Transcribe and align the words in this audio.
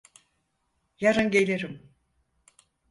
Yarın 0.99 1.31
gelirim. 1.31 1.93